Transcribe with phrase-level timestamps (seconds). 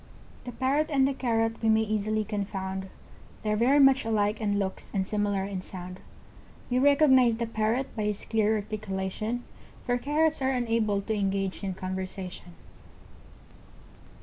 [0.45, 2.89] ]The Parrot and the Carrot we may easily confound,
[3.43, 5.99] They're very much alike in looks and similar in sound,
[6.71, 9.43] We recognize the Parrot by his clear articulation,
[9.85, 12.53] For Carrots are unable to engage in conversation.